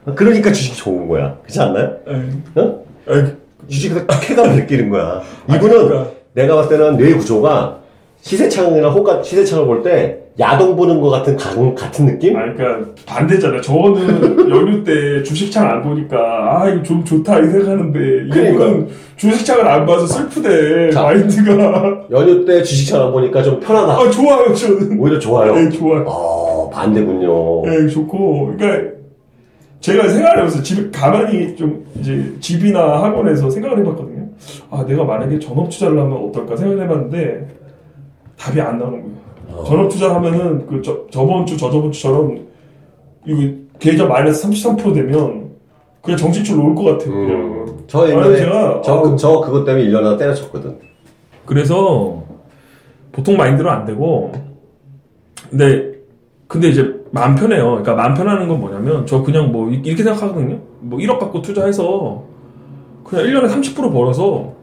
[0.17, 1.37] 그러니까 주식이 좋은 거야.
[1.43, 1.97] 그렇지 않나요?
[2.09, 2.85] 에, 어?
[3.09, 3.37] 에,
[3.69, 5.23] 주식에서 쾌감을 느끼는 거야.
[5.49, 6.11] 이분은 그러니까.
[6.33, 7.81] 내가 봤을 때는 뇌 구조가
[8.23, 12.35] 시세창이나 호가 시세창을 볼 때 야동 보는 것 같은 가- 같은 느낌?
[12.37, 13.61] 아, 그러니까 반대잖아요.
[13.61, 18.49] 저는 연휴 때 주식창 안 보니까 아 이거 좀 좋다 이 생각하는데 그러니까.
[18.51, 21.03] 이분은 주식창을 안 봐서 슬프대 자.
[21.03, 23.93] 마인드가 연휴 때 주식창 안 보니까 좀 편하다.
[23.93, 24.99] 아 좋아요 저는.
[24.99, 25.55] 오히려 좋아요.
[25.55, 26.05] 네 좋아요.
[26.07, 27.63] 어, 반대군요.
[27.67, 28.91] 네, 좋고, 그러니까
[29.81, 34.27] 제가 생각을 해보면서 집 가만히 좀 이제 집이나 학원에서 생각을 해봤거든요.
[34.71, 37.47] 아, 내가 만약에 전업 투자를 하면 어떨까 생각을 해봤는데
[38.41, 39.17] 답이 안 나오는 거예요.
[39.61, 39.65] 어.
[39.65, 42.39] 전업 투자 하면은 그 저, 저번 주, 저저번 주처럼
[43.27, 45.51] 이거 계좌 마이너스 33% 되면
[46.01, 47.13] 그냥 정신줄로 올 것 같아요.
[47.13, 47.31] 그냥.
[47.33, 50.79] 음, 저 옛날에 제가 저, 그- 저 그것 때문에 1년 하나 때려쳤거든.
[51.45, 52.23] 그래서
[53.13, 54.33] 보통 마인드로 안 되고
[55.51, 55.91] 근데
[56.47, 57.65] 근데 이제 마음 편해요.
[57.71, 60.59] 그러니까 마음 편하는 건 뭐냐면 저 그냥 뭐 이- 이렇게 생각하거든요.
[60.81, 62.23] 뭐 1억 갖고 투자해서
[63.05, 64.55] 그냥 1년에 30% 벌어서 뭐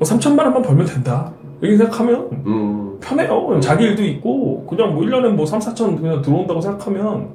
[0.00, 1.32] 3천만 원만 벌면 된다.
[1.60, 3.46] 이렇게 생각하면 음, 편해요.
[3.46, 7.28] 그냥 자기 일도 있고 그냥 뭐 1년에 뭐 3, 4천 그냥 들어온다고 생각하면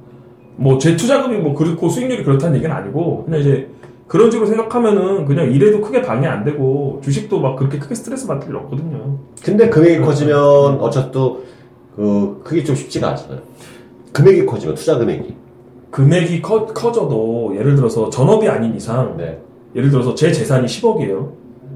[0.57, 3.69] 뭐 제 투자금이 뭐 그렇고 수익률이 그렇다는 얘기는 아니고 그냥 이제
[4.07, 8.49] 그런 식으로 생각하면은 그냥 일에도 크게 방해 안 되고 주식도 막 그렇게 크게 스트레스 받을
[8.49, 9.17] 일 없거든요.
[9.43, 10.37] 근데 금액이 커지면
[10.79, 13.39] 어차피 또그 그게 좀 쉽지가 않잖아요.
[14.13, 15.35] 금액이 커지면 투자 금액이.
[15.91, 19.39] 금액이 커, 커져도 예를 들어서 전업이 아닌 이상 네.
[19.75, 21.29] 예를 들어서 제 재산이 10억이에요.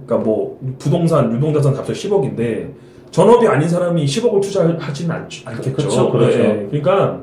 [0.09, 2.71] 그러니까 뭐 부동산 유동자산 값이 10억인데
[3.11, 5.73] 전업이 아닌 사람이 10억을 투자하지는 않, 않겠죠.
[5.75, 6.37] 그쵸, 그렇죠.
[6.37, 7.21] 네, 그러니까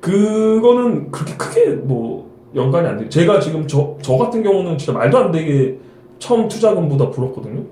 [0.00, 3.08] 그거는 그렇게 크게 뭐 연관이 안 돼요.
[3.08, 5.78] 제가 지금 저, 저 같은 경우는 진짜 말도 안 되게
[6.18, 7.62] 처음 투자금보다 불었거든요.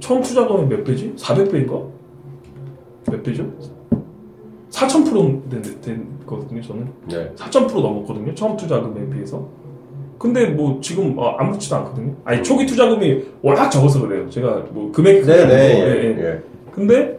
[0.00, 1.14] 처음 투자금이 몇 배지?
[1.16, 1.86] 400배인가?
[3.10, 3.46] 몇 배죠?
[4.70, 6.88] 4,000% 된, 된 거거든요, 저는.
[7.08, 7.30] 네.
[7.36, 8.34] 4,000% 넘었거든요.
[8.34, 9.46] 처음 투자금에 비해서.
[10.22, 12.12] 근데 뭐 지금 어, 아무렇지도 않거든요.
[12.24, 14.30] 아니 초기 투자금이 워낙 적어서 그래요.
[14.30, 15.42] 제가 뭐 금액이 네네.
[15.42, 16.24] 않고, 예, 예, 예.
[16.24, 16.40] 예.
[16.70, 17.18] 근데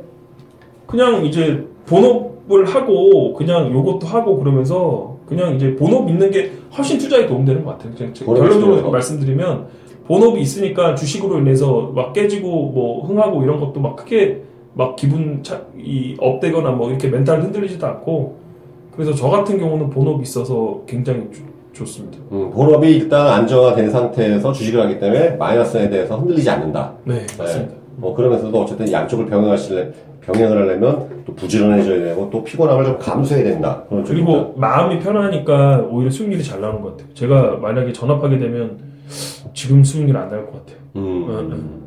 [0.88, 7.28] 그냥 이제 본업을 하고 그냥 요것도 하고 그러면서 그냥 이제 본업 있는 게 훨씬 투자에
[7.28, 7.94] 도움되는 것 같아요.
[8.26, 8.90] 결론적으로.
[8.90, 9.68] 말씀드리면
[10.08, 14.44] 본업이 있으니까 주식으로 인해서 막 깨지고 뭐 흥하고 이런 것도 막 크게
[14.76, 18.38] 막 기분 차, 이 업되거나 뭐 이렇게 멘탈 흔들리지도 않고
[18.96, 22.18] 그래서 저 같은 경우는 본업이 있어서 굉장히 주- 좋습니다.
[22.32, 26.94] 음, 본업이 일단 안정화된 상태에서 주식을 하기 때문에 마이너스에 대해서 흔들리지 않는다.
[27.04, 27.74] 네, 맞습니다.
[27.96, 33.84] 뭐 그러면서도 어쨌든 양쪽을 병행하실래 병행을 하려면 또 부지런해져야 되고 또 피곤함을 좀 감수해야 된다.
[33.90, 34.32] 그런 쪽입니다.
[34.32, 37.14] 그리고 마음이 편하니까 오히려 수익률이 잘 나오는 것 같아요.
[37.14, 38.78] 제가 만약에 전업하게 되면
[39.54, 40.78] 지금 수익률 안 나올 것 같아요.
[40.96, 41.84] 음, 어, 음,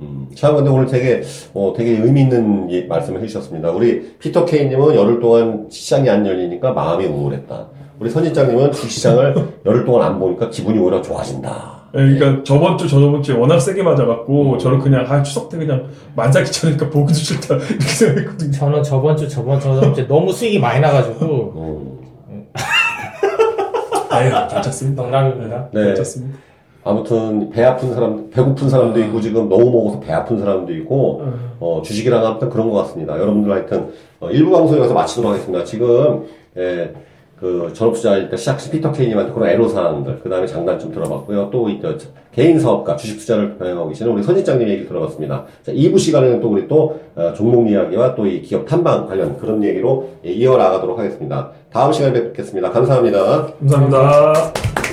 [0.00, 0.28] 음.
[0.34, 1.22] 참 근데 오늘 되게
[1.54, 3.70] 어, 되게 의미 있는 이 말씀을 해주셨습니다.
[3.70, 7.68] 우리 피터 케이님은 열흘 동안 시장이 안 열리니까 마음이 우울했다.
[8.00, 9.34] 우리 선진장님은 주시장을
[9.66, 11.78] 열흘 동안 안 보니까 기분이 오히려 좋아진다.
[11.94, 15.88] 네, 그러니까 저번 주 저저번 주에 워낙 세게 맞아갖고 저는 그냥 아 추석 때 그냥
[16.14, 18.52] 만사 귀찮으니까 보기도 싫다 이렇게 생각했거든요.
[18.52, 21.98] 저는 저번 주 저번 저번 주에 너무 수익이 많이 나가지고 음.
[24.10, 25.02] 아유 괜찮습니다.
[25.02, 25.68] 농담입니다.
[25.72, 25.84] 네.
[25.86, 26.38] 괜찮습니다.
[26.84, 31.22] 아무튼 배 아픈 사람, 배고픈 사람도 있고 지금 너무 먹어서 배 아픈 사람도 있고
[31.60, 33.18] 어, 주식이랑 아무튼 그런 것 같습니다.
[33.18, 33.88] 여러분들 하여튼
[34.20, 35.64] 어, 일부 방송 여기서 마치도록 하겠습니다.
[35.64, 36.24] 지금
[36.56, 36.94] 예,
[37.40, 41.50] 그 전업투자일 때 시작 시 피터 케이님한테 그런 애로사항들, 그 다음에 장단점 들어봤고요.
[41.50, 41.96] 또 이, 저,
[42.32, 45.44] 개인 사업가, 주식 투자를 병행하고 계시는 우리 선진장님 얘기 들어봤습니다.
[45.62, 49.64] 자, 2부 시간에는 또 우리 또 어, 종목 이야기와 또 이 기업 탐방 관련 그런
[49.64, 51.50] 얘기로 예, 이어 나가도록 하겠습니다.
[51.72, 52.70] 다음 시간에 뵙겠습니다.
[52.70, 53.46] 감사합니다.
[53.58, 54.87] 감사합니다.